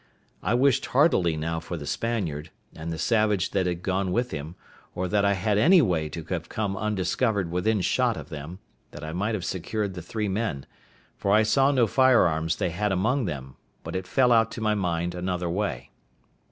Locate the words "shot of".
7.81-8.29